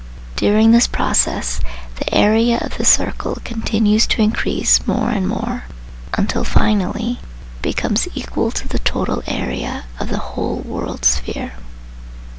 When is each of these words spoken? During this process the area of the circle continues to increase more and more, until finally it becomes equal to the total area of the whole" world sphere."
During 0.35 0.71
this 0.71 0.87
process 0.87 1.59
the 1.99 2.11
area 2.11 2.57
of 2.57 2.75
the 2.75 2.85
circle 2.85 3.37
continues 3.45 4.07
to 4.07 4.23
increase 4.23 4.87
more 4.87 5.11
and 5.11 5.27
more, 5.27 5.65
until 6.15 6.43
finally 6.43 7.19
it 7.57 7.61
becomes 7.61 8.07
equal 8.15 8.49
to 8.49 8.67
the 8.67 8.79
total 8.79 9.21
area 9.27 9.83
of 9.99 10.09
the 10.09 10.17
whole" 10.33 10.57
world 10.65 11.05
sphere." 11.05 11.53